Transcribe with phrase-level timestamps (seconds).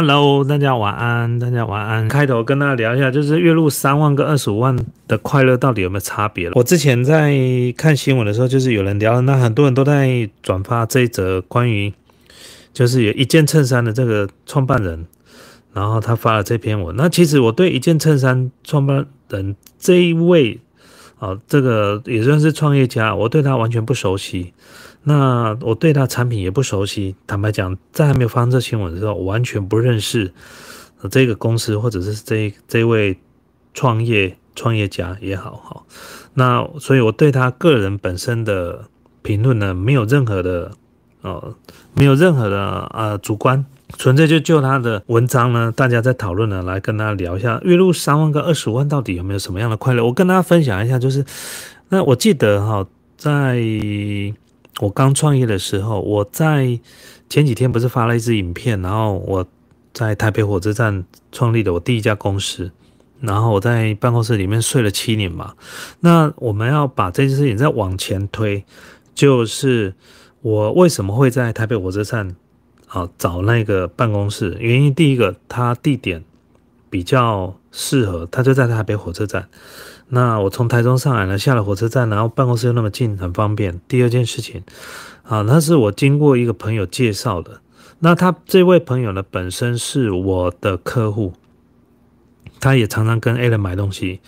[0.00, 2.06] Hello，大家晚安，大家晚安。
[2.06, 4.78] 开头跟大家聊一下，就是月入三万跟二十五万
[5.08, 6.48] 的快乐到底有没有差别？
[6.52, 7.34] 我之前在
[7.76, 11.92] 看新闻的时候，就是有人聊，那很多人都在转发这一则关于，
[12.72, 15.04] 就是有一件衬衫的这个创办人，
[15.72, 16.94] 然后他发了这篇文。
[16.94, 20.60] 那其实我对一件衬衫创办人这一位，
[21.18, 24.52] 啊，这个也算是创业家，我对他完全不熟悉。
[25.04, 30.30] 那我对他产品也不熟悉，坦白讲，在还没有发生这新闻的时候，我完全不认识
[31.10, 33.16] 这个公司或者是这这位
[33.72, 35.82] 创业创业家也好，哈。
[36.34, 38.84] 那所以我对他个人本身的
[39.22, 40.72] 评论呢，没有任何的
[41.22, 41.54] 呃，
[41.94, 43.64] 没有任何的呃主观，
[43.96, 50.04] 纯粹就就他的文章呢，大家在讨论呢，来跟他聊一下月入三万跟二十五万到底有没有什么样的快乐？
[50.04, 51.24] 我跟大家分享一下，就是
[51.88, 53.62] 那我记得哈，在。
[54.80, 56.78] 我刚创业的时候，我在
[57.28, 59.46] 前几天不是发了一支影片，然后我
[59.92, 62.70] 在台北火车站创立了我第一家公司，
[63.20, 65.54] 然后我在办公室里面睡了七年嘛。
[66.00, 68.64] 那我们要把这件事情再往前推，
[69.14, 69.94] 就是
[70.42, 72.36] 我为什么会在台北火车站
[72.86, 74.56] 啊找那个办公室？
[74.60, 76.24] 原因第一个，它地点
[76.88, 79.48] 比较适合，它就在台北火车站。
[80.10, 83.78] 那我从台中上来呢，下了火车站，然后办公室又那么近，很方便。
[83.86, 84.62] 第二件事情，
[85.22, 87.60] 啊，那是我经过一个朋友介绍的。
[87.98, 91.34] 那他这位朋友呢，本身是我的客户，
[92.58, 94.20] 他也常常跟 A 人买东西。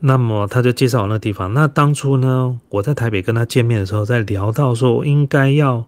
[0.00, 1.52] 那么他就介绍我那地方。
[1.52, 5.84] 那当初呢，我在台北跟他见面的时候，在聊到说应该要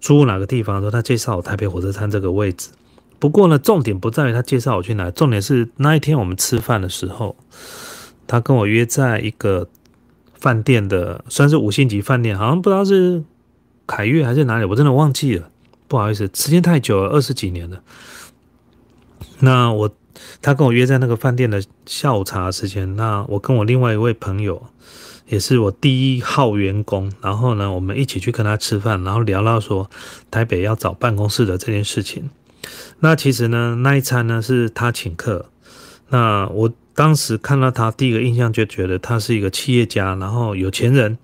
[0.00, 2.70] 租哪个地方的时候，他介绍我台北火车站这个位置。
[3.18, 7.36] 不过呢，重点不在于他介绍我去哪，重点是那一天我们吃饭的时候。
[8.28, 9.66] 他跟我约在一个
[10.34, 13.24] 饭店的，算是五星级饭店，好像不知道是
[13.86, 15.50] 凯悦还是哪里，我真的忘记了，
[15.88, 17.82] 不好意思，时间太久了，二十几年了。
[19.40, 19.90] 那我
[20.42, 24.62] 他跟我约在那个饭店的下午茶时间，那我跟我另外一位朋友，
[25.26, 29.90] 也是我第一号员工，然后呢，我们一起去跟他吃饭，然后聊到说
[30.30, 32.28] 台北要找办公室的这件事情。
[33.00, 35.46] 那其实呢，那一餐呢是他请客，
[36.10, 36.70] 那我。
[36.98, 41.16] 当时看到他，第一个印象就觉得他是一个企业家，然后有钱人。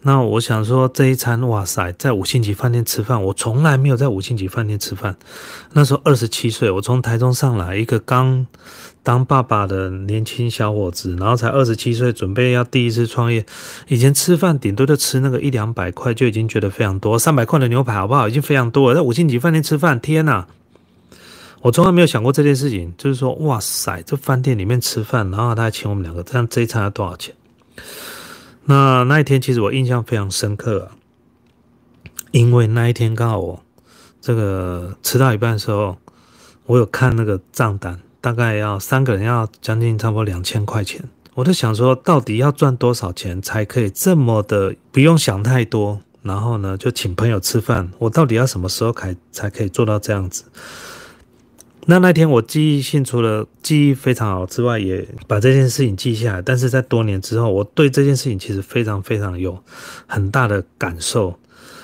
[0.00, 5.14] 那我想说，这一餐，哇塞，在五星级饭店吃饭，我从来没有在五星级饭店吃饭。
[5.74, 8.46] 那时候二十七岁，我从台中上来，一个刚
[9.02, 13.44] 当爸爸的年轻小伙子，然后才二十七岁，准备要第一次创业。
[13.88, 18.26] 以前吃饭顶多就吃那个一两百块，就已经觉得非常多，三百块的牛排好不好？
[18.26, 18.94] 已经非常多了。
[18.94, 20.46] 在五星级饭店吃饭，天哪！
[21.62, 27.34] 我从来没有想过这件事情，就是说，哇塞，这饭店里面吃饭，然后他还请我们两个，这样这一餐要多少钱？
[28.66, 30.96] 那那一天其实我印象非常深刻啊，
[32.30, 33.62] 因为那一天刚好我
[34.20, 35.96] 这个吃到一半的时候，
[36.66, 41.02] 我有看那个账单，大概要三个人要将近差不多两千块钱，
[41.34, 50.44] 我就想说，到底要赚多少钱才可以这么的不用想太多，然后呢就请朋友吃饭，我到底要什么时候才才可以做到这样子？
[51.88, 56.42] 那那天我记忆性除了记忆非常好之外，也把这件事情记下来。
[56.42, 59.56] 但是在多年之后，我对这件事情其实非常非常有
[60.06, 61.38] 很大的感受。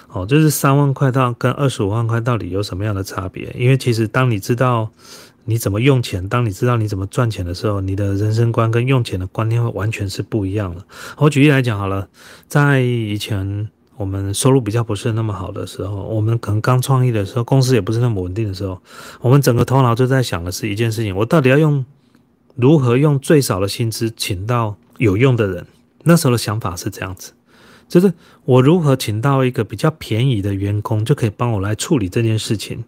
[0.08, 3.54] 哦，就是三万块到跟二十五万块到底有什么样的差别？
[3.56, 4.90] 因为其实当你知道
[5.44, 10.84] 你怎么用钱，当你知道你怎么赚钱的时候，你的人生观跟用钱的观念会完全是不一样的。
[11.18, 12.08] 我举例来讲好了，
[12.48, 13.68] 在以前。
[14.02, 18.82] 我们收入比较不是那么好的时候，我们可能刚创业的时候，公司也不是那么稳定的时候，
[19.20, 21.84] 我们整个头脑就在想的是一件事情：我到底要用
[22.56, 25.64] 如何用最少的薪资请到有用的人？
[26.02, 27.32] 那时候的想法是这样子，
[27.88, 28.12] 就是
[28.44, 32.82] 我如何请到一个比较便宜的员工，就可以帮我来处理这件事情。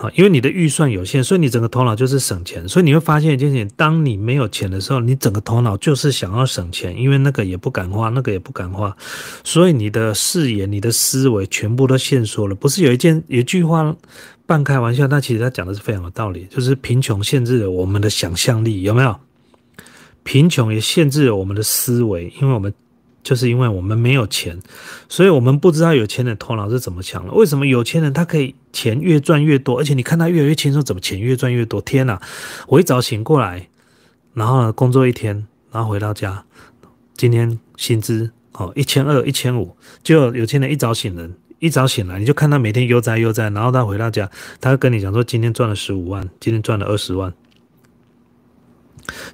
[0.00, 2.66] 啊，因为你的预算有限，所以你整个头脑就是省钱。
[2.66, 8.96] 所以你会发现一件事情：当你没有钱的时候，你整个头脑就是想要省钱，因为那个也不敢花，那个也不敢花，
[9.44, 12.54] 所以你的视野、你的思维全部都限缩了。
[12.54, 13.94] 不是有一件有一句话
[14.46, 19.14] 半开玩笑，但其实他讲的是非常有道理，就是贫穷限制了我们的想象力，有没有？
[20.22, 22.72] 贫穷也限制了我们的思维，因为我们。
[23.22, 24.58] 就是因为我们没有钱，
[25.08, 27.32] 所以我们不知道有钱人头脑是怎么想的。
[27.32, 31.80] 为什么有钱人他可以钱越赚越多，而且你看他越来越轻松，怎么钱越赚越多？
[31.82, 32.20] 天哪！
[32.68, 33.68] 我一早醒过来，
[34.32, 36.44] 然后呢工作一天，然后回到家，
[37.14, 44.30] 今天薪资哦一千二、一千五，就有钱人一早醒人，一早醒来你就看他每天悠哉悠哉，然后他回到家，
[44.60, 47.34] 他会跟你讲说今天赚了十五万，今天赚了二十万。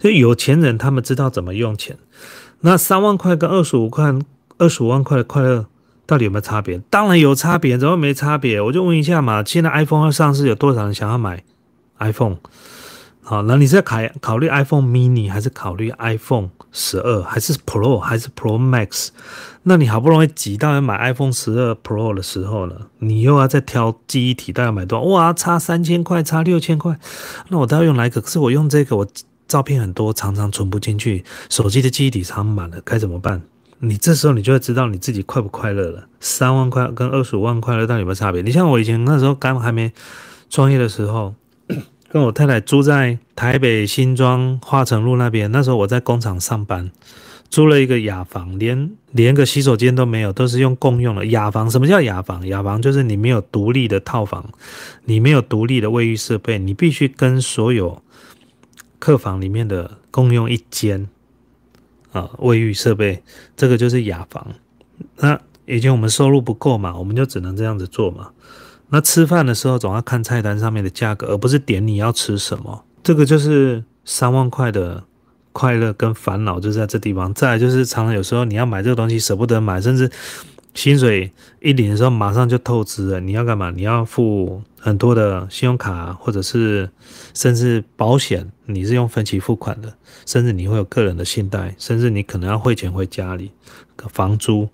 [0.00, 1.96] 所以有钱人他们知道怎么用钱。
[2.60, 4.14] 那三万块跟二十五块、
[4.58, 5.66] 二十五万块的快乐
[6.06, 6.78] 到底有没有差别？
[6.90, 8.60] 当然有差别，怎么没差别？
[8.60, 11.42] 我就问一下嘛，现在 iPhone 要上市，有多少人想要买
[11.98, 12.36] iPhone？
[13.22, 19.08] 好，那你是考考虑 iPhone mini 还是考虑 iPhone 十二，还是 Pro 还是 Pro Max？
[19.64, 25.04] 那你好不容易挤到要买 iPhone 十二 Pro 的时候呢，你又要再挑记忆体，大概买多少？
[25.06, 26.96] 哇，差三千块，差六千块，
[27.48, 28.20] 那我都要用哪个？
[28.20, 29.06] 可是我用这个，我
[29.48, 33.42] 照片很多，常常存不进去，手机的记忆体常满了，该怎么办？
[33.78, 36.08] 你这时候你就会知道你自己快不快乐了。
[36.18, 38.40] 三万块跟二十五万快乐到底有没有差别？
[38.40, 39.92] 你像我以前那时候刚还没
[40.48, 41.34] 创业的时候，
[42.10, 45.52] 跟我太太住在台北新庄化成路那边。
[45.52, 46.90] 那时候我在工厂上班，
[47.50, 51.70] 租了一个雅房，连连个洗手间都没有，都是用共用的雅房。
[51.70, 52.46] 什么叫雅房？
[52.46, 54.48] 雅房就是你没有独立的套房，
[55.04, 58.02] 你没有独立的卫浴设备，你必须跟所有
[59.06, 61.06] 客房里面的共用一间。
[62.10, 63.22] 啊，卫浴设备，
[63.56, 64.44] 这个就是雅房。
[65.18, 68.30] 那以前我们收入不够嘛，我们就只能这样子做嘛。
[68.88, 72.84] 那吃饭的时候总要看菜单上面的价格，而不是点你要吃什么。
[73.04, 75.04] 这个就是三万块的
[75.52, 77.32] 快乐跟烦恼就在这地方。
[77.32, 80.10] 再就是常常有时候你要买这个东西舍不得买，甚至。
[80.76, 83.18] 薪水一领的时候，马上就透支了。
[83.18, 83.70] 你要干嘛？
[83.70, 86.88] 你要付很多的信用卡，或者是
[87.32, 89.94] 甚至保险，你是用分期付款的，
[90.26, 93.50] 甚至你会有个人的信贷，甚至你可能要汇钱回家里，
[94.12, 94.68] 房租，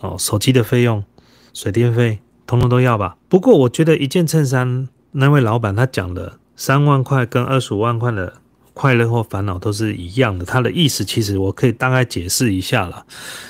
[0.00, 1.04] 哦，手机的费用，
[1.52, 3.18] 水电费，通通都要吧。
[3.28, 8.41] 不过我觉得一件衬衫，那位老板他讲的三万块跟二十五万块的。
[8.74, 13.04] 快乐或烦恼都是一样的，它的意思其实我可以大概解释一下了，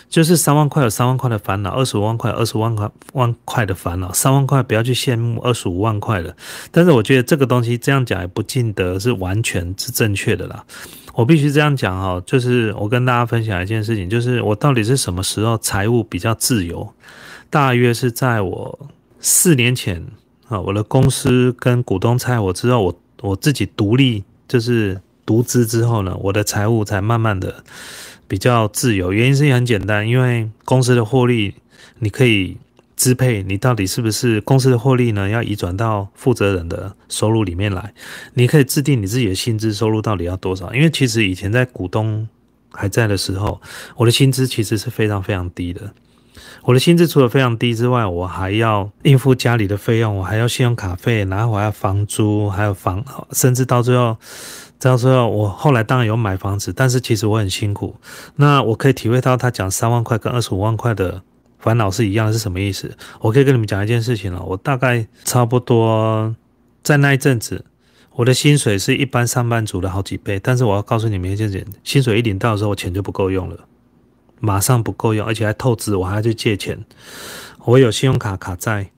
[0.09, 6.37] 就是三万块有三万块的烦恼，二十五万块二十万块万块的烦恼，三万块不要去羡慕二十五万块的。
[6.73, 10.65] 但是我觉得这个东西这样讲也不尽得是完全是正确的啦。
[11.15, 16.93] 我必须这样讲哈，就是我跟大家分享一件事情，就是我到底是什么时候财务比较自由？
[17.49, 18.77] 大约是在我
[19.21, 20.05] 四年前
[20.49, 25.01] 啊，我的公司跟股东拆伙之后，我我自己独立就是。
[25.25, 27.63] 独资之后呢，我的财务才慢慢的
[28.27, 29.13] 比较自由。
[29.13, 31.55] 原因是很简单，因为公司的获利
[32.01, 32.57] 你可以
[32.97, 35.29] 支配，你到底是不是公司的获利呢？
[35.29, 37.93] 要移转到负责人的收入里面来。
[38.35, 40.73] 你可以制定你自己的薪资收入到底要多少。
[40.75, 42.29] 因为其实以前在股东
[42.71, 43.61] 还在的时候，
[43.97, 45.93] 我的薪资其实是非常非常低的。
[46.63, 54.17] 我的薪资除了非常低之外，我还要应付家里的费用，我还要信用卡费，然后我还要房租，还有房，甚至到最后。
[54.83, 57.95] 到时候我后来当然有买房子，但是其实我很辛苦。
[58.37, 61.23] 那我可以体会到他讲三万块跟二十五万块的
[61.59, 62.97] 烦恼是一样，是什么意思？
[63.21, 64.43] 我可以跟你们讲一件事情了。
[64.43, 66.35] 我大概差不多
[66.83, 67.65] 在那一阵子，
[68.15, 70.41] 我的薪水是一般上班族的好几倍。
[70.43, 73.57] 但是我要告诉你们一件事情：薪水一领到的时候，我钱就不够用了，
[74.41, 76.85] 马上不够用，而且还透支，我还要去借钱。
[77.65, 78.91] 我有信用卡卡债，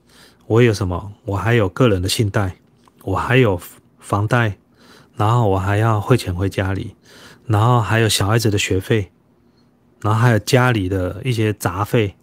[0.47, 1.11] 我有什么？
[1.25, 2.55] 我还有个人的信贷，
[3.03, 3.61] 我还有
[3.99, 4.57] 房贷。
[5.17, 6.95] 然后我还要汇钱回家里，
[7.45, 9.11] 然后还有小孩子的学费，
[10.01, 12.15] 然后还有家里的一些杂费，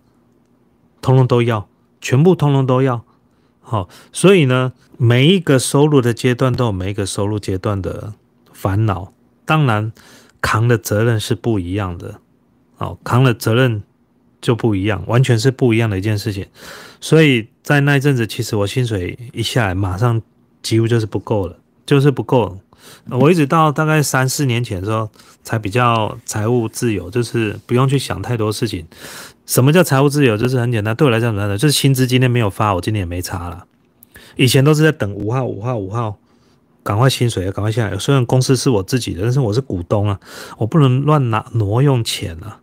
[1.00, 1.68] 通通都要，
[2.00, 3.02] 全部通通都要。
[3.60, 8.12] 好，所以呢，每一个收入的阶段都有每一个收入阶段的
[8.52, 9.12] 烦恼，
[9.46, 9.92] 当然
[10.40, 12.20] 扛的责任是不一样的。
[12.78, 13.82] 哦，扛的责任
[14.40, 16.46] 就不一样，完全是不一样的一件事情。
[17.00, 20.20] 所以在那一阵子，其实我薪水一下来，马上
[20.60, 21.56] 几乎就是不够了，
[21.86, 22.58] 就是不够。
[23.10, 25.10] 我一直到大概三四年前的时候，
[25.42, 28.86] 才比较财务自由，就是不用去想太多事情。
[29.44, 30.36] 什么叫财务自由？
[30.36, 33.64] 就是很简单，对我来讲很简单就是薪资今天没有发，我今天也没差了。
[34.36, 36.16] 以前都是在等五号、五号、五号，
[36.84, 37.98] 赶快薪水赶快下来。
[37.98, 40.20] 虽然公司是我自己的，但是我是股东啊，
[40.58, 42.60] 我不能乱拿挪用钱啊，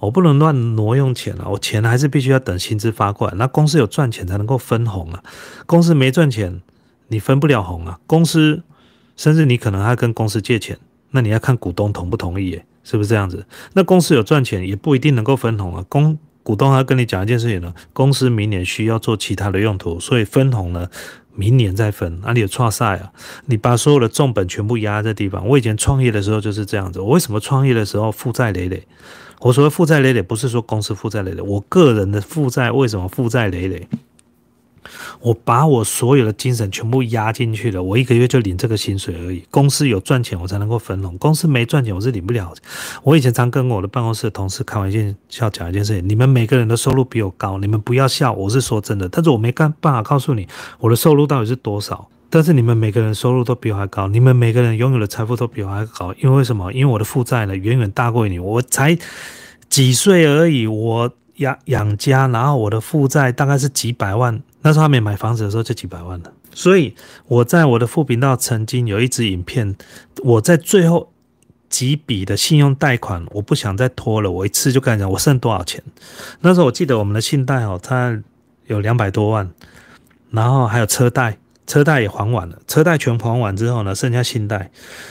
[0.00, 3.34] 我不能乱挪用钱啊，我钱还是必须要等薪资发过来。
[3.36, 5.22] 那公司有赚钱才能够分红啊，
[5.64, 6.60] 公司没赚钱，
[7.08, 8.62] 你分不了红啊，公司。
[9.16, 10.78] 甚至你可能还跟公司借钱，
[11.10, 13.44] 那你要看股东同不同意，耶，是不是这样子？
[13.72, 15.84] 那公司有赚钱，也不一定能够分红啊。
[15.88, 20.88] 公股东还跟你讲一件事情呢，公司明年需要做其他的用途，所以分红呢，
[21.34, 22.20] 明年再分。
[22.20, 23.10] 哪里有创赛啊？
[23.46, 25.46] 你把所有的重本全部压在这地方。
[25.48, 27.00] 我以前创业的时候就是这样子。
[27.00, 28.86] 我为什么创业的时候负债累累？
[29.40, 33.88] 我所谓负债累累，不是说公司负债累累，我个人的负债为什么负债累累？
[35.20, 39.44] 我把我所有的精神全部压进去了，我一个月就领这个薪水而已。
[39.50, 42.52] 公司有赚钱，我才能够分红；公司没赚钱，我是领不了。
[43.02, 49.08] 我以前常跟我的办公室同事开玩笑讲一件事情：你们每个人的收入比我高，你们不要笑，我是说真的。
[49.08, 50.46] 但是我没办法告诉你
[50.78, 52.08] 我的收入到底是多少。
[52.28, 56.12] 但是你们每个人收入都比我还高，你们每个人拥有的财富都比我还高。
[56.20, 56.72] 因为为什么？
[56.72, 58.38] 因为我的负债呢远远大过于你。
[58.38, 58.98] 我才
[59.68, 61.10] 几岁而已，我。
[61.36, 66.32] 养养家，然后我的负债大概是几百万，那时候还没买房子的时候就几百万了。
[66.52, 66.92] 所以
[67.28, 69.76] 我在我的副频道曾经有一支影片，
[70.24, 71.12] 我在最后
[71.68, 75.80] 几笔的信用贷款，我不想再拖了，我一次就跟他讲我剩多少钱。
[76.40, 78.20] 那时候我记得我们的信贷哦，它
[78.66, 79.48] 有两百多万，
[80.32, 81.38] 然后还有车贷。
[81.68, 84.70] 车贷也还完了，车贷全还完之后呢，剩下信贷，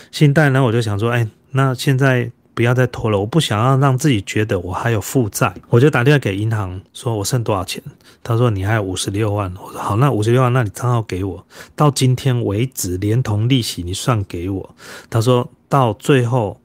[0.09, 7.83] 信贷呢，我就想说，哎，那现在不要再拖了，我不想要让自己觉得我还有负债，我就打电话给银行，说我剩多少钱？
[8.23, 11.45] 他说你还有五十六万，我说好，那五十六万，那你账号给我，
[11.75, 14.75] 到今天为止连同利息你算给我。
[15.09, 16.59] 他说到最后，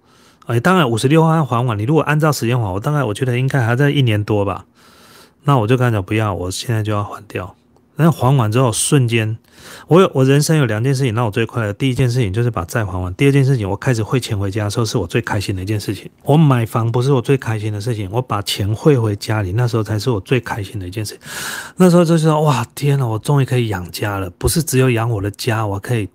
[0.47, 4.65] 哎，当然五十六万还完，你如果按照时间还，我大概我觉得应该还在一年多吧。
[5.43, 7.57] 那我就跟他讲不要，我现在就要还掉。
[8.03, 9.37] 那还完之后，瞬间，
[9.87, 11.73] 我有我人生有两件事情让我最快乐。
[11.75, 16.11] 第一件事情就是把债还完，第二件事情我开始汇钱回家的时候，是我最开心的一件事情。
[16.23, 21.19] 我买房不是我最开心的事情，我把钱汇回家里，那时候才是我最开心的一件事。
[21.77, 26.09] 那时候就是说，哇，天呐，我终于可以养家了，不是只有养我的家，我可以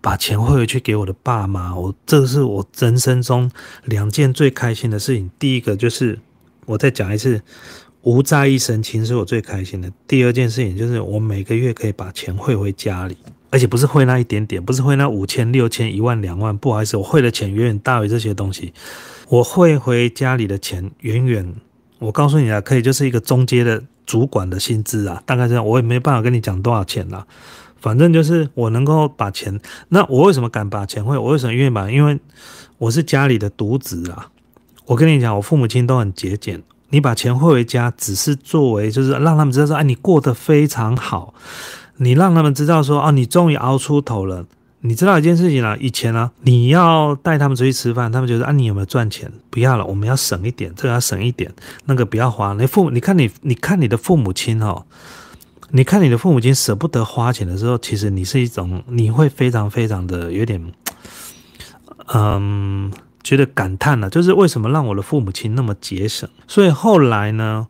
[0.00, 1.74] 把钱汇回去给我的爸妈。
[1.74, 3.50] 我这是我人生中
[3.84, 5.30] 两件最开心的事情。
[5.38, 6.18] 第一个就是
[6.64, 7.42] 我再讲一次。
[8.06, 9.90] 无债一身轻是我最开心的。
[10.06, 13.16] 第二件事情就是我每个月可以把钱汇回家里，
[13.50, 16.56] 而且不是汇那一点点，不是汇那五千、六千、一万、两万。
[16.56, 18.72] 不好意思，我汇的钱远远大于这些东西。
[19.28, 21.52] 我汇回家里的钱远远，
[21.98, 25.66] 我告诉你啊，可以就是一个中阶的主管的薪资啊，大概这样。
[25.66, 27.26] 我也没办法跟你讲多少钱啦，
[27.80, 29.58] 反正就是我能够把钱。
[29.88, 31.18] 那我为什么敢把钱汇？
[31.18, 31.90] 我为什么愿意把？
[31.90, 32.20] 因为
[32.78, 34.30] 我是家里的独子啊。
[34.84, 36.62] 我跟你讲，我父母亲都很节俭。
[36.90, 41.34] 你把钱汇回家，只是作为就是让他们知道说，哎，你过得非常好。
[41.98, 44.44] 你让他们知道说，哦，你终于熬出头了。
[44.80, 49.32] 你知道一件事情啊，以前呢，你要带他们出去吃饭，他们觉得啊，你有没有赚钱？
[49.50, 51.50] 不要了，我们要省一点，这个要省一点，
[51.86, 52.52] 那个不要花。
[52.52, 54.84] 你父母，你看你，你看你的父母亲哦，
[55.70, 60.62] 你看你的父母亲舍不得花钱的时候，其实你是一种，你会非常非常的有点，
[62.12, 62.92] 嗯。
[63.26, 66.28] 觉得感叹了，就是为什么让我的父母亲那么节省？
[66.46, 67.66] 所以后来呢，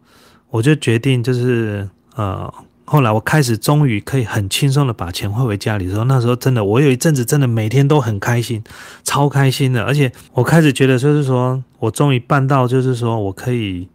[0.51, 2.53] 我就决定，就是呃，
[2.85, 8.63] 后来我开始终于可以很轻松的把钱汇回家里的时候，那时候真的，我有一阵子真的每天都很开心，
[9.03, 9.83] 超开心的。
[9.83, 13.89] 而且我开始觉得，就是说我终于办到，就是说我可以，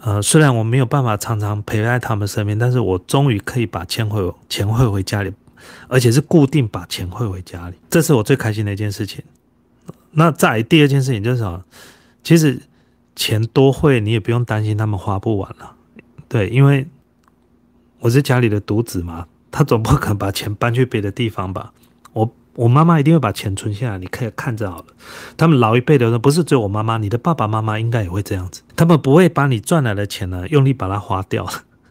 [0.00, 5.32] 呃，虽然我没有办法常常陪在他们身边，但是我终于可以把钱汇钱汇回家里，
[5.88, 9.24] 而且是固定把钱汇回家里，这是我最开心的一件事情。
[10.12, 11.64] 那再第二件事情就是什么？
[12.22, 12.60] 其实
[13.14, 15.74] 钱多会，你也不用担心他们花不完了。
[16.28, 16.86] 对，因为
[18.00, 21.72] 我是家里的独子嘛，他总不可能把钱搬去别的地方吧？
[22.12, 24.86] 我我妈妈一定会把钱存下来，你可以看着好了。
[25.36, 28.62] 他们老一辈的人不是只有我妈妈，你的爸爸妈妈应该也会这样子。
[28.76, 31.46] 他们不会把你赚来的钱呢，用力把它花掉，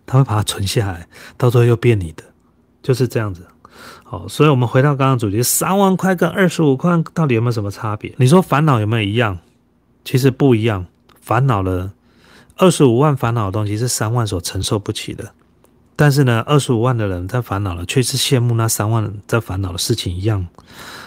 [0.06, 1.08] 他会把它存下来，
[1.38, 2.24] 到时候又变你的，
[2.84, 3.48] 就是这样子。
[4.04, 8.14] 好，所以我们回到刚刚主题，三万块跟二十五块到底有没有什么差别？
[8.18, 9.38] 你说烦恼有没有一样？
[10.06, 10.86] 其实不一样。
[11.22, 11.92] 烦恼了
[12.56, 15.32] 二十五万烦恼的东西是三万所承受不起的，
[15.96, 20.48] 但是呢，二十五万的人在烦恼了，却是羡慕那三万在烦恼的事情一样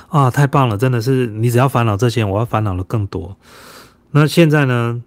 [0.09, 0.31] 啊！
[0.31, 3.35] 太棒了，真的是你只要烦恼这些，我要烦恼的更多。
[4.11, 5.03] 那现在呢？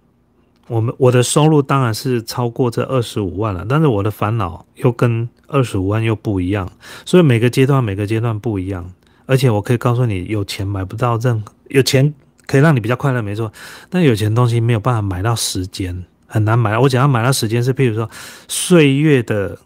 [0.66, 6.70] 我们我的收入当然是超过这二十五万了，但是我的烦恼又跟二十五万又不一样，
[7.04, 8.90] 所以每个阶段每个阶段不一样。
[9.26, 12.12] 而且我可以告诉你，有钱买不到任何，有钱
[12.46, 13.50] 可以让你比较快乐，没错，
[13.88, 16.76] 但有钱东西没有办法买到时间，很难买。
[16.78, 18.08] 我讲要买到时间是，譬如说
[18.48, 19.58] 岁月的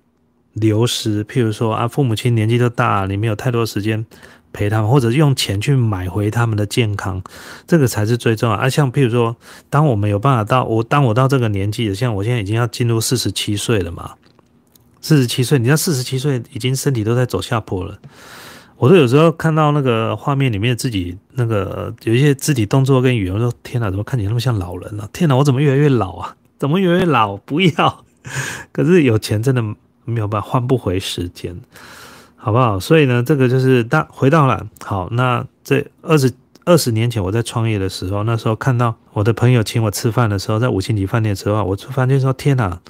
[0.53, 4.05] 流失，譬如说啊，父母亲年纪都大，你没有太多时间。
[4.53, 7.23] 陪他们，或者用钱去买回他们的健康，
[7.67, 8.57] 这个才是最重要。
[8.57, 9.37] 啊，像譬如说，
[9.69, 14.13] 当我们有办法到我，当我到这个年纪，像我现在已经要进入四十七岁了嘛，
[15.01, 17.99] 四十七岁，你看四十七岁已经身体都在走下坡了。
[18.77, 25.09] 我都有时候看到那个画面里面自己那个有一些肢体动作跟语言，说天哪，怎么看起来那么像老人呢？
[25.13, 26.37] 天哪，我怎么越来越老啊？
[26.59, 27.37] 怎么越来越老？
[27.37, 28.05] 不要！
[28.73, 29.63] 可是有钱真的
[30.05, 31.57] 没有办法换不回时间。
[32.41, 32.79] 好不好？
[32.79, 35.09] 所以呢，这个就是大回到了好。
[35.11, 36.33] 那这二十
[36.65, 42.81] 二十年前我在创业的时候，那时候看到我的朋友请我吃饭的时候，在五星级饭店吃饭，我突然间说：“天哪，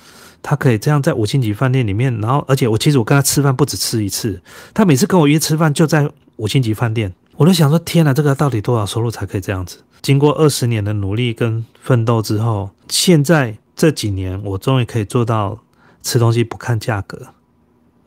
[0.43, 4.40] 他可以这样在五星级饭店里面，然后而且我其实我跟他吃饭不止吃一次，
[4.75, 9.78] 他每次跟我约吃饭就在五星级饭店，我都想说：天哪，这个到底多少收入才可以这样子？
[10.02, 15.59] 经过二十年的努力跟奋斗之后，现在这几年我终于可以做到
[16.02, 17.28] 吃东西不看价格。”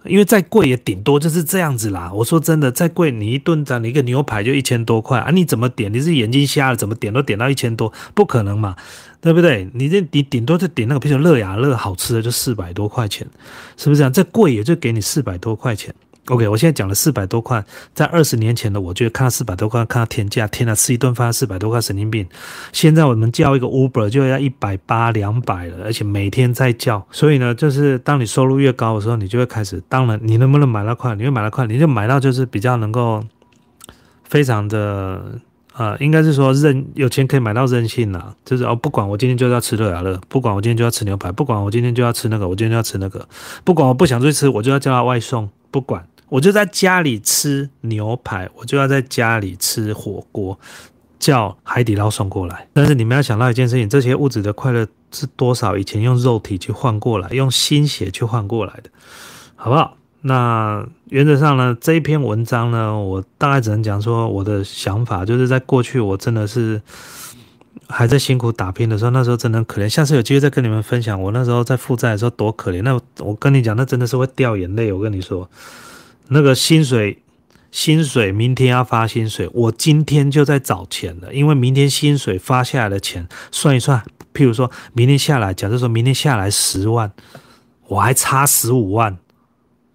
[0.05, 2.11] 因为再贵也顶多就是这样子啦。
[2.13, 5.93] 我说真的，再贵你一顿的你一个牛排就一千多块啊，你怎么点？
[5.93, 6.75] 你是眼睛瞎了？
[6.75, 7.91] 怎么点都点到一千多？
[8.13, 8.75] 不可能嘛，
[9.19, 9.69] 对不对？
[9.73, 13.27] 你这你顶多就点那个，比如乐雅乐好吃的就四百多块钱，
[13.77, 14.11] 是不是这样？
[14.11, 15.93] 再贵也就给你四百多块钱。
[16.27, 17.63] OK，我现在讲了四百多块，
[17.95, 22.25] 在二十年前的我，觉得看到四百多块，看到天价，天哪，吃一顿饭四百多块，神经病！
[22.71, 33.23] 现在我们叫一个 Uber 就要一百八、两百了，而且每天在叫，所以呢，就是当你收入越高的时候，你就会开始，当然你能不能买到快，你会买到快，你就买到就是比较能够
[34.23, 35.39] 非常的
[35.73, 43.27] 呃，应该是说任有钱可以买到任性啦，就是哦，不管我今天就要吃乐雅乐，不管我今天就要吃牛排，不管我今天就要吃那个，我今天就要吃那个，
[43.63, 46.05] 不管我不想出去吃，我就要叫他外送，不管。
[46.29, 50.57] 我就在家里吃牛排，我就要在家里吃火锅，
[51.19, 52.65] 叫海底捞送过来。
[52.71, 55.77] 但是你们要想到一件事情，这些物质的快乐是多少？
[55.77, 58.89] 以前用肉体去换过来，用心血去换过来的，
[59.57, 59.97] 好不好？
[60.21, 66.81] 那原则上呢，这一篇文章呢，我大概只能讲说我的想法，就是在过去我真的是
[67.87, 69.89] 还在辛苦打拼的时候，那时候真的可怜。
[69.89, 72.81] 下次有机会再跟你们分享，我那时候在负债的时候多可怜。
[72.81, 74.91] 那我跟你讲，那真的是会掉眼泪。
[74.93, 75.49] 我跟你说。
[76.33, 77.21] 那个薪水，
[77.71, 84.01] 薪水明天要发薪水，我今天就在找钱了，因为明天薪水发下来的钱算一算，
[84.33, 87.11] 譬如说明天下来，假设说明天下来十万，
[87.87, 89.17] 我还差十五万，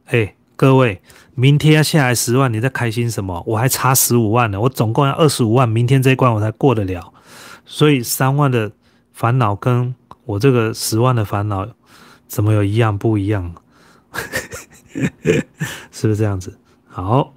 [0.06, 1.00] 哎，各位，
[1.34, 3.42] 明天要下来十万，你在开心什么？
[3.46, 7.12] 我还差十五万呢，我总共要二十五万，明天这一关我才过得了，
[7.64, 8.70] 所以三万的
[9.12, 9.94] 烦恼跟
[10.24, 11.66] 我这个十万的烦恼，
[12.28, 13.54] 怎么有一样不一样？
[15.90, 16.56] 是不是这样子？
[16.86, 17.34] 好，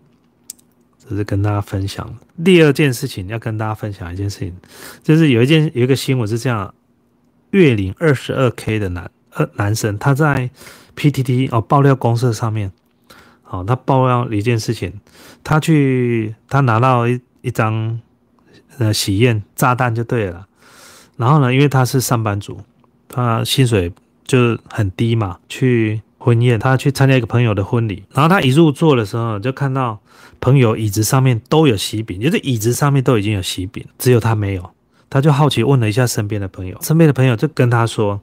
[0.98, 2.18] 这是跟大家分享。
[2.46, 4.56] 第二件事情要跟大家分享一件事情，
[5.02, 6.74] 就是有一件有一个新闻是这样：
[7.50, 10.50] 月龄二十二 K 的男呃男生，他在
[11.00, 12.72] PTT 哦爆料公社上面，
[13.48, 15.00] 哦他爆料一件事情，
[15.44, 18.00] 他去他拿到一一张
[18.78, 20.46] 呃喜宴炸弹就对了。
[21.16, 22.60] 然后呢，因为他是上班族，
[23.08, 23.92] 他薪水
[24.26, 26.02] 就很低嘛，去。
[26.22, 29.98] 婚宴，他去参加一个朋友的婚礼，然后他一入座的时候，就看到
[30.42, 34.70] 朋友椅子上面都有喜饼，就是椅子上面都已经有喜饼，只有他没有。
[35.10, 38.20] 他就好奇问了一下身边的朋友，身边的朋友就跟他说：“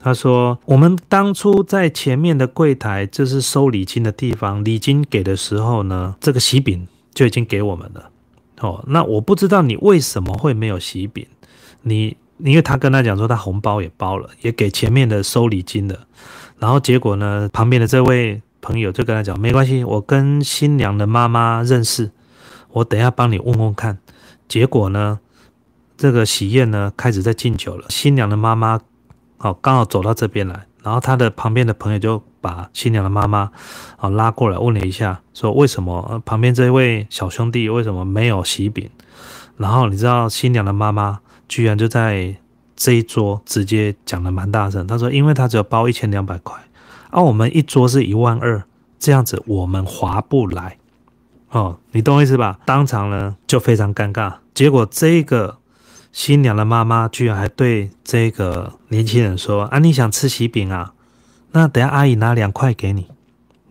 [0.00, 8.10] 他说我们当初在前面的柜台，就是收礼金的地方，礼金给的时候呢，这个喜饼就已经给我们了。
[8.60, 11.26] 哦，那我不知道你为什么会没有喜饼？
[11.82, 16.06] 你因为他跟他讲说，他红包也包了，也给前面的收礼金的。”
[16.58, 17.48] 然后结果呢？
[17.52, 22.10] 旁边的这位朋友就跟他讲：“没关系，我跟新娘的妈妈认识，
[22.70, 23.98] 我等下帮你问问看。”
[24.48, 25.20] 结果呢，
[25.96, 27.86] 这个喜宴呢开始在敬酒了。
[27.88, 28.80] 新娘的妈妈
[29.38, 33.50] 哦刚好走到这边来，然后他的旁边的朋友就把新娘的妈妈
[33.98, 38.88] 哦拉过来问了一下，说：“为什么旁边这位小兄弟为什么没有喜饼？”
[39.56, 42.36] 然后你知道新娘的妈妈居然就在。
[42.80, 46.56] 这一桌直接讲的蛮大声，他说：“因为他只有包一千两百块，
[47.10, 48.62] 而我们一桌是一万二，
[49.00, 50.78] 这样子我们划不来。”
[51.50, 52.60] 哦，你懂我意思吧？
[52.64, 54.34] 当场呢就非常尴尬。
[54.54, 55.57] 结果这个
[56.18, 60.92] 新娘的妈妈居然还对这个年轻人说：“啊，你想吃喜饼啊？
[61.52, 63.06] 那等下阿姨拿两块给你，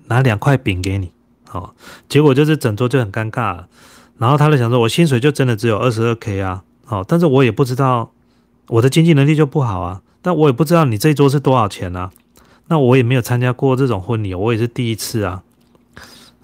[0.05, 1.11] 拿两块饼给你。”
[1.51, 1.73] 哦，
[2.07, 3.67] 结果就是整桌就很尴尬了。
[4.17, 8.13] 然后他就想说：“我薪水就真的只有二十二 k 啊，哦，但是我也不知道。”
[8.69, 12.11] 我的经济能力就不好啊，但我也不知道你这一桌是多少钱啊。
[12.67, 15.43] 那我也没有参加过这种婚礼，我也是第一次啊。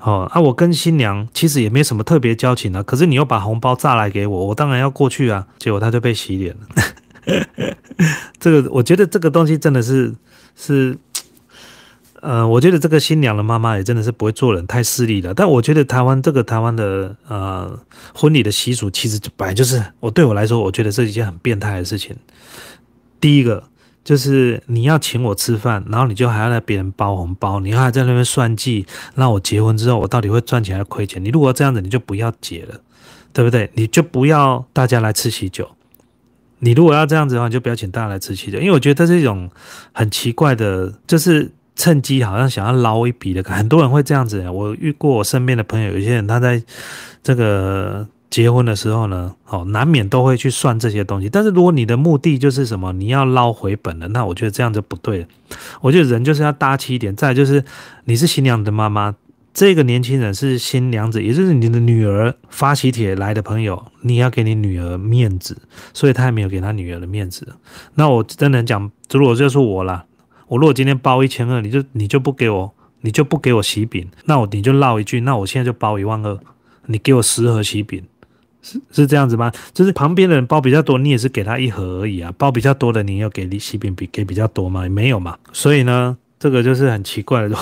[0.05, 5.47] 好啊，我跟新娘其实也没什么特别交情啊，可是你又把红包炸来给我，我当然要过去啊。
[5.57, 7.37] 结果他就被洗脸了。
[8.37, 10.13] 这个我觉得这个东西真的是
[10.57, 10.97] 是。
[12.19, 15.33] 呃，我觉得这个新娘的妈妈也真的是不会做人，太势利了。
[15.33, 17.77] 但我觉得台湾这个台湾的呃
[18.13, 22.15] 婚礼的习俗，其实本来就是我对我来说，我觉得是一件很变态的事情。
[23.19, 23.61] 第一个
[24.03, 28.85] 就是你要请我吃饭，然后你就还要让别人包红包，你还在那边算计，
[29.15, 31.23] 那我结婚之后我到底会赚钱还是亏钱？
[31.23, 32.79] 你如果这样子，你就不要结了，
[33.31, 33.69] 对不对？
[33.73, 35.69] 你就不要大家来吃喜酒。
[36.59, 39.49] 你如果要这样子的话，你就不要请大家来吃喜酒，因为我觉得这是一种
[39.91, 41.51] 很奇怪的，就是。
[41.75, 44.47] 趁机好像想要捞一笔的，很多人会这样子。
[44.47, 46.61] 我遇过我身边的朋友，有些人他在
[47.23, 51.29] 这个结婚的时候呢，哦，难免都会去算这些东西。
[51.29, 55.27] 但是如果你的目的就是什么，你要捞回本的，那我觉得这样就不对。
[55.81, 57.15] 我觉得人就是要搭起一点。
[57.15, 57.63] 再就是
[58.05, 59.13] 你是新娘的妈妈，
[59.53, 65.55] 这个年轻人是新娘子，也就是你的女儿发喜帖来的朋友，你要给你女儿面子，
[65.93, 67.47] 所以他还没有给他女儿的面子。
[67.93, 70.05] 那我真的讲，如果就是我啦。
[70.47, 76.39] 我如果今天包一千二，你就你就不给我你就不给我喜饼，那我你就唠一句，那我现在就包一万二，
[76.87, 78.03] 你给我十盒喜饼，
[78.63, 79.51] 是是这样子吗？
[79.73, 84.89] 就是旁边的人包比较多，你也是给他一盒而已啊，包比较多的你要给喜饼比给比较多吗？
[84.89, 87.55] 没有嘛，所以呢，这个就是很奇怪的。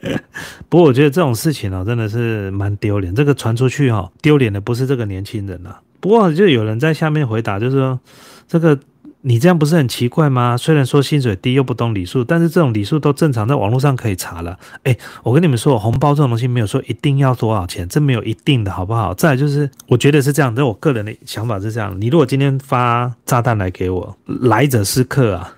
[0.68, 3.14] 不过我觉得这种事情哦，真的是蛮丢脸。
[3.14, 5.80] 这个传出去哈，丢脸的不是这个年轻人啊。
[6.00, 7.98] 不过就有人在下面回答，就是说
[8.46, 8.78] 这个
[9.22, 10.56] 你这样不是很奇怪吗？
[10.56, 14.56] 虽然说薪水低又不懂礼数，但是这种礼数都正常，在网络上可以查了。
[14.84, 19.12] 哎，我跟你们说，红包这种东西没有说一定要多少钱，这没有一定的好不好？
[19.12, 21.94] 再就是，我觉得是这样，但我个人的想法是这样。
[22.00, 25.54] 你如果今天发炸弹来给我，来者是客啊。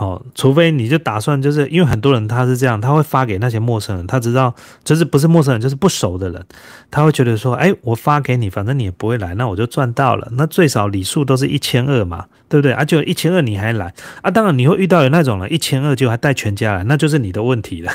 [0.00, 6.42] 哦，除非你就打算就是因为很多人他是这样，他会发给那些陌生人，他知道就是不是陌生人就是不熟的人，
[6.90, 10.26] 他会觉得说，哎，我发给你，反正你也不会来，那我就赚到了。
[10.32, 12.72] 那最少礼数都是一千二嘛，对不对？
[12.72, 14.30] 啊，就一千二你还来啊？
[14.30, 17.92] 当然你会遇到有那种人，一千二就还带全家来，那就是你的问题了。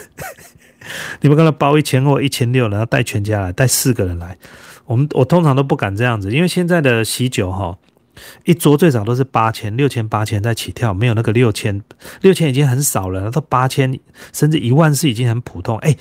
[1.21, 4.37] 你们跟他包一千二、一千六，然后带全家来，带四个人来，
[4.85, 7.75] 我们我通常都不敢这样子，因为现在的喜酒哈。
[8.43, 11.81] 一桌最少都是八千、六千、八千在起跳，没有那个六千，
[12.21, 13.99] 六千已经很少了，到八千
[14.33, 15.77] 甚至一万是已经很普通。
[15.79, 15.95] 哎，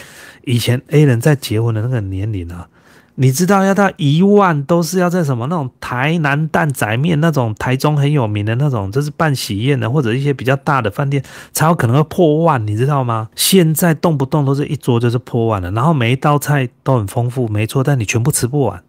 [0.45, 2.69] 以前 A 人在结婚的那个年龄啊，
[3.17, 11.23] 你知道要到一万都是要在什么那种台南蛋仔面那种台中很有名的那种，就是办喜宴的或者一些比较大的饭店
[11.53, 13.29] 才有可能会破万，你知道吗？
[13.37, 18.83] 现在动不动都是一桌就是破万了，然后每一道菜都很丰富，没错，但你全部吃不完，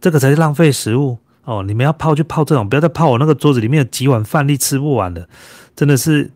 [0.00, 1.18] 这个才是浪费食物。
[1.46, 5.26] 哦，你们要泡就泡这种，不要再泡我那个桌子里面有几碗饭粒吃不完的，
[5.74, 6.30] 真的是。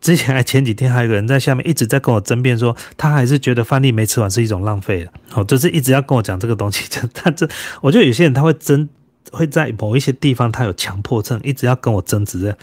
[0.00, 5.12] 之前还前几天还有个人在下面一直在跟我争辩说，他还是觉得饭粒没吃完是一种浪费的。
[5.34, 6.88] 哦，就是一直要跟我讲这个东西。
[6.88, 7.46] 就他这，
[7.82, 8.88] 我觉得有些人他会争，
[9.30, 12.56] 会在某一些地方他有强迫症，一直要跟我争执。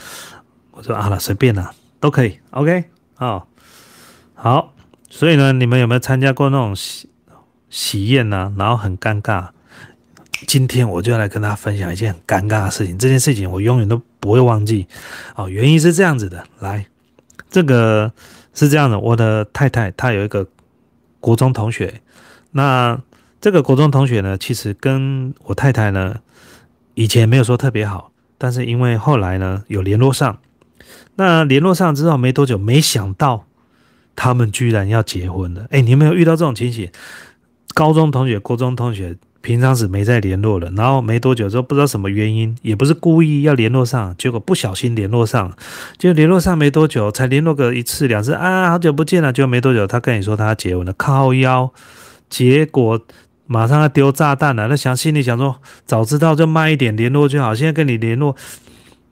[0.72, 2.40] 我说好了，随便啦，都可以。
[2.50, 2.86] OK，
[3.20, 3.44] 哦，
[4.34, 4.74] 好。
[5.12, 7.08] 所以呢，你们有没有参加过那种喜
[7.70, 8.52] 喜宴呢？
[8.58, 9.50] 然后很尴尬。
[10.46, 14.86] 今天我就要来跟大家分享一件很尴尬的事情，这件事情我永远都不会忘记。
[15.36, 16.86] 哦，原因是这样子的，来，
[17.50, 18.12] 这个
[18.54, 20.48] 是这样的，我的太太她有一个
[21.20, 22.02] 国中同学，
[22.52, 23.02] 那
[23.42, 26.18] 这个国中同学呢，其实跟我太太呢
[26.94, 30.38] 以前没有说特别好，但是因为后来呢有联络上，
[31.16, 33.46] 那联络上之后没多久，没想到
[34.16, 35.66] 他们居然要结婚了。
[35.72, 36.92] 哎，你有没有遇到这种情形？
[37.74, 39.18] 高中同学、国中同学。
[39.42, 45.56] 平常时没再联络了，然后没多久之后，不知道什么原因，也不是故意要联络上，结果不小心联络上，
[45.98, 51.72] 就联络上没多久，才联络个一次两次啊，好久不见了，就没多久，他跟你说他结婚了，靠腰，
[52.30, 53.00] 结果
[53.46, 58.36] 马上要丢炸弹了，那想心里想说，早知道就慢一点联络就好，现在跟你联络，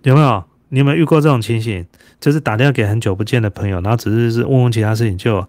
[0.03, 0.43] 有没有？
[0.69, 1.85] 你有没有遇过这种情形？
[2.19, 5.47] 就是打电话给很久不见的朋友，然后只是是问问其他事情就。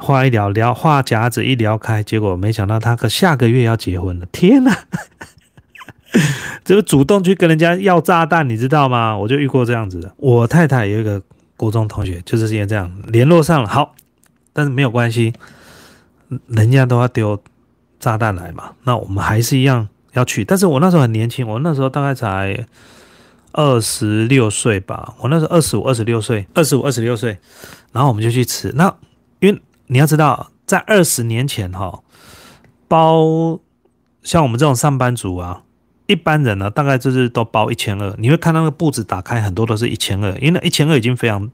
[0.00, 4.26] 话一聊聊话匣子一聊开，结果没想到他可下个月要结婚了。
[4.32, 4.76] 天哪！
[6.64, 9.16] 这个主动去跟人家要炸弹，你知道吗？
[9.16, 10.12] 我就遇过这样子的。
[10.16, 11.22] 我太太有一个
[11.56, 13.68] 高中同学，就是因为这样联络上了。
[13.68, 13.94] 好，
[14.52, 15.32] 但是没有关系，
[16.48, 17.40] 人家都要丢
[18.00, 20.44] 炸弹来嘛，那我们还是一样要去。
[20.44, 22.66] 但是我那时候很年轻，我那时候大概才
[23.52, 25.14] 二十六岁吧。
[25.20, 27.38] 我那时候二十五、二十六岁，二十五、二十六岁，
[27.92, 28.72] 然后我们就去吃。
[28.74, 28.92] 那
[29.38, 29.60] 因为
[29.92, 31.98] 你要知道，在二十年前哈，
[32.86, 33.58] 包
[34.22, 35.62] 像我们这种上班族啊，
[36.06, 38.14] 一般人呢，大概就是都包一千二。
[38.16, 41.50] 你会看到那个布子打开，很多都是一千二，因为那一千二已经非常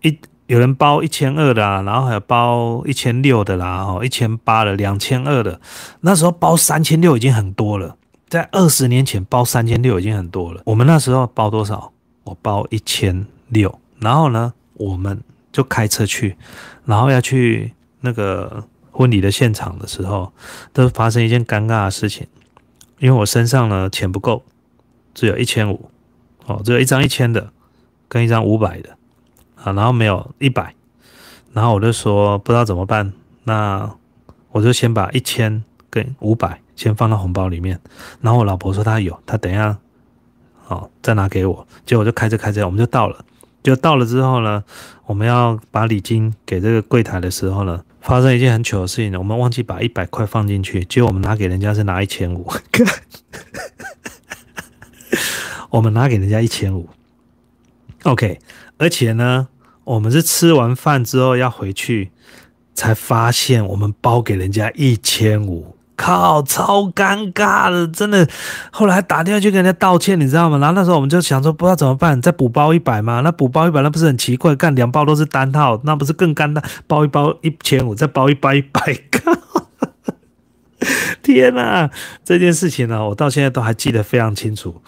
[0.00, 5.60] 一有人包一千二的，然后还有包一千六的啦，哦，一千八的，两千二的。
[6.00, 7.96] 那时候包三千六已经很多了，
[8.30, 10.62] 在二十年前包三千六已经很多了。
[10.64, 11.92] 我们那时候包多少？
[12.24, 15.22] 我包一千六，然后呢，我们
[15.58, 16.36] 就开车去。
[16.84, 20.32] 然后要去那个婚礼的现场的时候，
[20.72, 22.28] 都发生一件尴尬的事情，
[23.00, 24.44] 因为我身上呢钱不够，
[25.14, 25.90] 只有一千五，
[26.46, 27.52] 哦，只有一张一千的
[28.08, 28.96] 跟一张五百的，
[29.56, 30.72] 啊，然后没有一百，
[31.52, 33.90] 然后我就说不知道怎么办，那
[34.52, 37.80] 我就先把一千跟五百先放到红包里面，
[38.20, 39.76] 然后我老婆说她有，她等一下，
[40.68, 43.24] 哦，再拿给我，结果就开着开着我们就到了。
[43.62, 44.64] 就到了之后呢，
[45.06, 52.48] 我们要把礼金给这个柜台的时候呢，发生一件很糗的事情，我们忘记把一百块放进去，结果我们拿给人家是拿一千五，
[55.70, 56.88] 我们拿给人家一千五
[58.04, 58.38] ，OK，
[58.78, 59.48] 而且呢，
[59.84, 62.10] 我们是吃完饭之后要回去，
[62.74, 68.26] 才发现我们包给人家一千五，靠，超尴尬的，真的。
[68.70, 70.56] 后来还打电话去跟人家道歉，你知道吗？
[70.58, 73.20] 然后那时候我们就想说，不知道怎么办，再补包一百吗？
[73.22, 74.54] 那补包一百，那不是很奇怪？
[74.54, 76.64] 干两包都是单套，那不是更尴尬？
[76.86, 78.80] 包一包一千五，再包一包一百，
[79.10, 79.32] 靠！
[81.20, 81.90] 天哪，
[82.24, 84.80] 这件事情呢，我到现在都还记得非常清楚。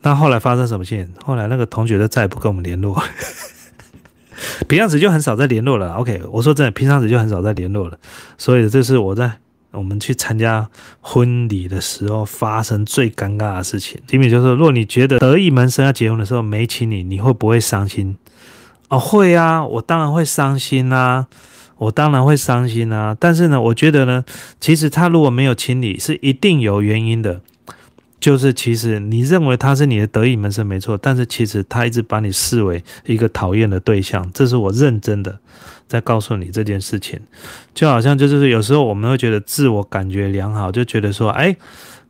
[0.00, 1.12] 那后来发生什么事情？
[1.22, 3.00] 后来那个同学就再也不跟我们联络。
[4.66, 5.92] 平常时就很少再联络了。
[5.96, 7.98] OK，我说真的，平常时就很少再联络了。
[8.38, 9.30] 所以这是我在
[9.72, 10.68] 我们去参加
[11.00, 14.00] 婚礼的时候发生最尴尬的事情。
[14.06, 18.16] 吉米就说：“如果你觉得得意门生要结婚的时候没请你，你会不会伤心？”
[18.88, 21.26] 哦，会啊，我当然会伤心啊，
[21.78, 23.16] 我当然会伤心啊。
[23.20, 24.24] 但是呢，我觉得呢，
[24.60, 27.40] 其实他如果没有请你，是一定有原因的。
[28.18, 35.38] 就是其实你认为他是你的得意门生没错，但是其实他一直把你视为一个讨厌的对象，这是我认真的
[35.90, 37.20] 在告诉你这件事情。
[37.74, 41.54] 就好像就是有时候我们会觉得自我感觉良好，就觉得说，哎，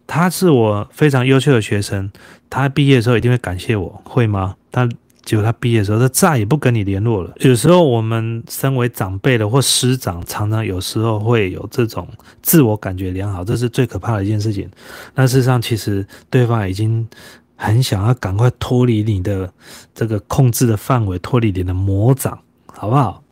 [0.06, 2.10] 他是我非常优秀的学生，
[2.50, 4.56] 他毕业的时候一定会感谢我，会吗？
[4.70, 4.86] 他。
[5.22, 7.30] 结果他毕业的时候，他再也不跟你联络了。
[7.40, 12.08] 有时候我们身为长辈的或师长，常常有时候会有这种
[12.42, 14.68] 自我感觉良好，这是最可怕的一件事情。
[15.14, 17.06] 那事实上，其实对方已经
[17.54, 19.52] 很想要赶快脱离你的
[19.94, 22.36] 这个控制的范围，脱离你的魔掌，
[22.72, 23.22] 好不好？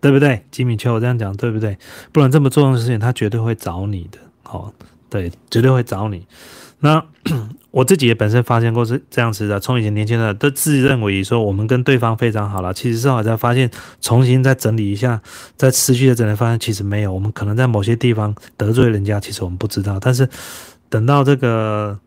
[0.00, 0.44] 对不对？
[0.50, 1.76] 吉米丘，我这样讲对不对？
[2.12, 4.18] 不然这么重要的事情，他绝对会找你的。
[4.42, 4.72] 好，
[5.10, 6.26] 对，绝对会找你。
[6.80, 7.04] 那
[7.72, 13.68] 我自己也本身发现过是这样子的，从以前年轻的都自认为说我们跟对方非常好了，其实是好才发现，
[14.00, 15.20] 重新再整理一下，
[15.56, 19.98] 再持续的整理，发现其实没有，我们可能在某些地方得罪人家，其实我们不知道。
[20.00, 20.28] 但是
[20.88, 21.98] 等到这个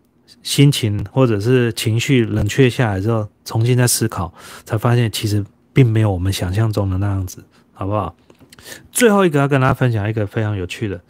[0.42, 7.44] 心情或者是情绪冷却下来之后，重新再思考，才发现其实并没有我们想象中的那样子，
[7.82, 8.16] 好不好？
[8.92, 11.02] 最后一个要跟大家分享一个非常有趣的，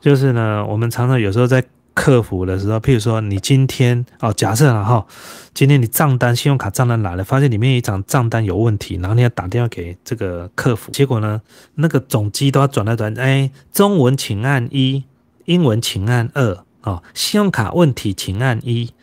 [0.00, 1.64] 就是呢，我们常常有时候在。
[1.94, 5.06] 客服的时候，譬如说你今天哦，假设了哈，
[5.52, 11.42] 今天你账单信用卡账单来了，发现里面一张账单有问题，然后你要打电话给这个客服，结果呢，
[11.74, 15.04] 那个总机都要转来转，哎，中文请按一，
[15.44, 18.94] 英文请按二，哦，信用卡问题请按一，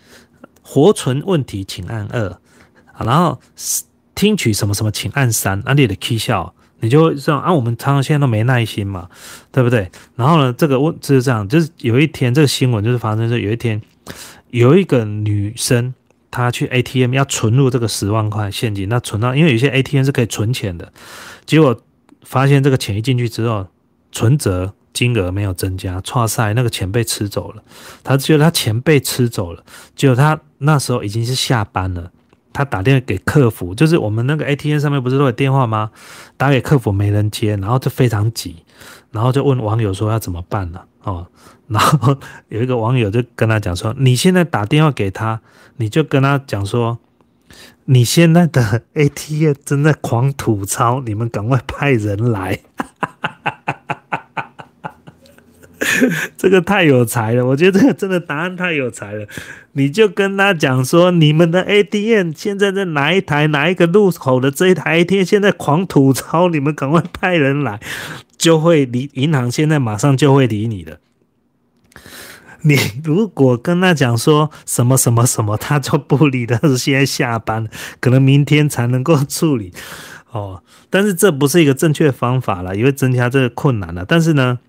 [0.64, 2.40] 活存问题请按二，
[2.98, 3.40] 然后
[4.16, 6.56] 听取什么什么请按三，那你的 K 笑。
[6.82, 7.54] 你就这样啊？
[7.54, 9.10] 我们常常现在都没耐心嘛，
[9.52, 9.90] 对不对？
[10.16, 13.82] 然后呢，这个问就是这样，就是有一天这个新闻就是发生说，有一天
[14.50, 15.94] 有一个女生
[16.32, 20.92] 她去 ATM 要存入这个十万块现金，那存到因为有些 ATM 是可以存钱的，
[21.46, 21.80] 结果
[22.24, 23.68] 发现这个钱一进去之后，
[24.12, 27.64] 存折金额没有增加，错赛那个钱被吃走了，
[28.04, 29.64] 她觉得她钱被吃走了，
[29.96, 32.12] 结果她那时候已经是下班了。
[32.52, 35.92] 他打电话给客服，就是我们那个 ATM 上面不是都有电话吗？
[36.38, 38.64] 打给客服没人接，然后就非常急，
[39.12, 40.82] 然后就问网友说要怎么办呢？
[41.04, 41.28] 哦，
[41.68, 42.18] 然后
[42.50, 45.42] 有一个网友就跟他讲说，你现在打电话给他，
[45.78, 46.98] 你就跟他讲说，
[47.86, 52.60] 你现在的 ATM 正在狂吐槽，你们赶快派人来。
[56.38, 59.26] 这个太有才了，我觉得这个真的答案太有才了。
[59.72, 67.80] 你就跟他讲说，你们的 ATM 现在在哪一台哪一个路口的这一台 ATM 现在狂吐槽，你们赶快派人来，
[68.38, 71.00] 就会理银行现在马上就会理你的。
[72.64, 77.66] 你如果跟他讲说什么什么什么，他就不理的，是现在下班，
[78.02, 79.72] 可能明天才能够处理
[80.32, 80.62] 哦。
[80.90, 84.04] 但是这不是一个正确方法了，也会增加这个困难了。
[84.06, 84.60] 但是呢？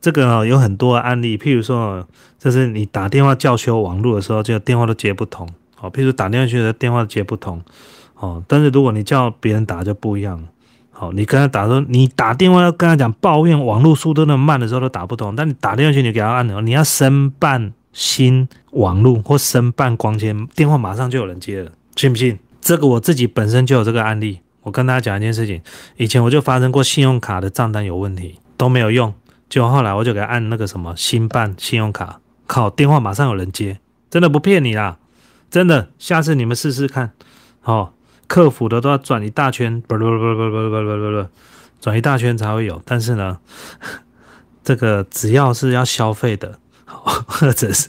[0.00, 2.06] 这个有很多案例，譬如说，
[2.38, 5.48] 就是你打电话叫修网络的时候，就电话都接不通。
[5.80, 7.62] 哦，譬如打电话去的电话接不通。
[8.14, 10.42] 哦，但是如果你叫别人打就不一样。
[10.90, 22.38] 好，你跟他打说，你打电话要跟他讲抱怨网络速度那么慢的时候都打不通，但你打电话去你给他按钮，你要申办新网络或申办光纤，电话马上就有人接了，信不信？
[22.60, 24.40] 这个我自己本身就有这个案例。
[24.62, 25.62] 我跟大家讲一件事情，
[25.96, 29.14] 以前我就发生过信用卡的账单有问题，都没有用。
[29.50, 34.96] 就后来我就给他按那个什么新办信用卡，靠电话马上有人接，真的不骗你啦，
[35.50, 37.10] 真的，下次你们试试看，
[37.64, 37.92] 哦，
[38.28, 41.28] 客服的都要转一大圈，不不不不不不不不不，
[41.80, 43.38] 转一大圈才会有，但是呢，
[44.62, 47.88] 这个只要是要消费的，或者是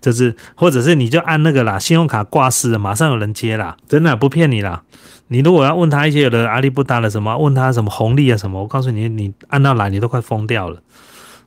[0.00, 4.82] 就是或者是你就按那个啦，信用卡挂失了，马上有人接啦，真的不骗你啦。
[5.28, 10.82] 你如果要问他一些有的阿里不搭的什么，问他什么红利啊什么，我告诉你，你按到来你都快疯掉了。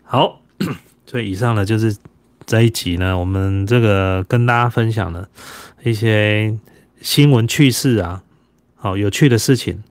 [0.03, 0.41] 好，
[1.05, 1.95] 所以以上呢就是
[2.45, 5.27] 这一集呢，我们这个跟大家分享的
[5.83, 6.57] 一些
[7.01, 8.23] 新闻趣事啊，
[8.75, 9.83] 好有趣的事情。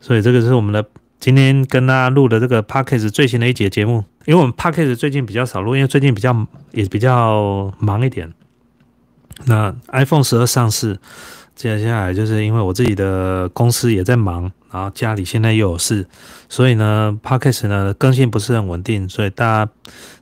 [0.00, 0.86] 所以这个是我们的。
[1.18, 8.32] 今天跟大家录的这个 Podcast 最新的一节节目，因为我们 Podcast 最近比较少录，因为最近比较也比较忙一点。
[9.46, 11.00] 那 iPhone 十二上市，
[11.56, 16.06] 接下来就是因为我自己的公司也在忙，然后家里现在又有事，
[16.50, 19.72] 所以呢，Podcast 呢更新不是很稳定，所以大家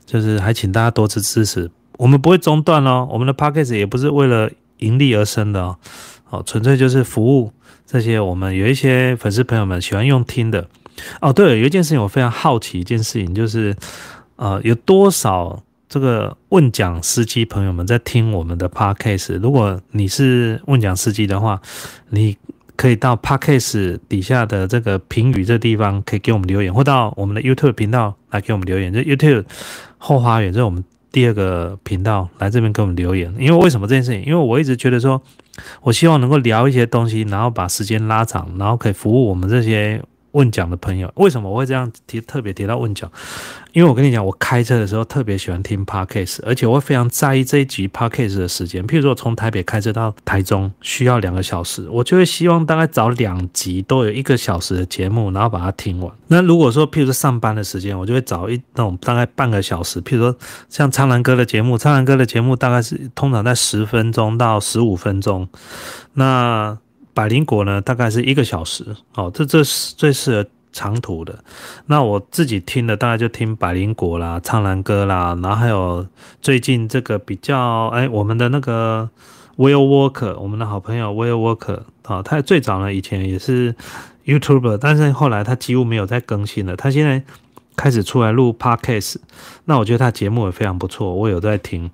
[0.07, 1.69] 就是还请大家多支支持，
[1.99, 5.77] 我们不会中断哦，我们的 Podcast 也不是为了盈利而生的哦，
[6.31, 7.53] 哦，纯粹就是服务
[7.85, 10.69] 这些我们有一些粉丝朋友们喜欢用听的。
[11.21, 13.75] 哦，对了，有一件事情我非常好奇，一件事情就是，
[14.37, 15.64] 呃，有多少？
[15.95, 21.63] 这个问讲司机朋友们在听我们的 podcast，如果你是问讲司机的话，
[22.11, 22.37] 你
[22.75, 28.93] 可以到 podcast 底下的这个评语这地方可以给我们留言，或到我们的 YouTube 频道来给我们留言。
[28.93, 29.45] 这 YouTube
[29.97, 33.33] 后花园，这是我们第二个频道，来这边给我们留言。
[33.39, 34.25] 因为为什么这件事情？
[34.25, 35.23] 因为我一直觉得说，
[35.81, 40.03] 我希望能够聊一些东西，然后把时间拉长，然后可以服务我们这些。
[40.35, 42.21] 问讲的朋友，为什么我会这样提？
[42.21, 43.11] 特别提到问讲，
[43.73, 48.85] 因为我跟你讲，我开车的时候特别喜欢听 podcast，而且我会非常在意这一集 podcast 的时间。
[48.87, 56.13] 譬如说，从台北开车到台中需要两个小时，我就会希望大概找两集都有一个小时的节目，然后把它听完。
[56.27, 60.37] 那如果说譬如说上班的时间，我就会找一那种大概半个小时，譬如说
[60.69, 65.49] 像苍兰哥的节目，苍兰哥的节目大概是通常在十分钟到十五分钟，
[66.15, 66.77] 那。
[67.15, 71.39] 百灵果呢，大概是一个小时，哦，这这是最适合长途的。
[71.87, 76.05] 那我自己听的大概就听百灵果啦、苍兰歌啦，然后还有
[76.43, 79.09] 最近这个比较，哎，我们的那个
[79.57, 83.73] Will Walker，我们的好朋友 Will Walker 啊，他最早呢以前也是
[84.25, 86.75] YouTuber，但是后来他几乎没有再更新了。
[86.75, 87.23] 他现在
[87.77, 89.19] 开始出来录 Podcast，
[89.67, 91.89] 那我觉得他节目也非常不错，我有在听，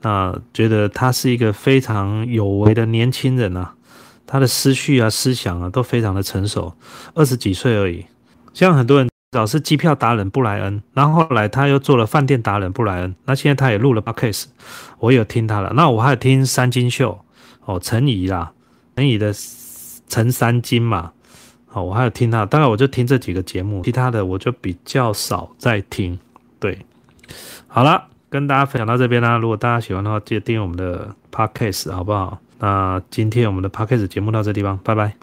[0.00, 3.74] 那觉得他是一个非常有为的年轻人啊。
[4.32, 6.72] 他的思绪啊、思想啊都非常的成熟，
[7.12, 8.06] 二十几岁而已。
[8.54, 14.46] 像很多人早是机票达人布莱恩，然后后来他又做了饭店达人布莱恩，那现在他也录了 podcast，
[15.00, 15.74] 我有听他了。
[15.74, 17.22] 那我还有听三金秀
[17.66, 18.52] 哦，陈怡啦，
[18.96, 19.34] 陈怡的
[20.08, 21.12] 陈三金嘛，
[21.72, 26.18] 哦，我还有听他，大概我就听这几个节目，其他的我就比较少在听。
[26.58, 26.78] 对，
[27.66, 29.36] 好了，跟大家分享到这边啦。
[29.36, 32.38] 如果大家喜欢的话，记得订阅我们的 podcast，好不好？
[32.62, 35.22] 那今天我们的 p a c k a g e 节目到这地方，拜拜。